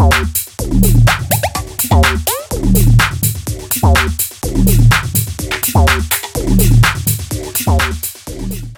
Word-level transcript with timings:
phone. 0.00 0.29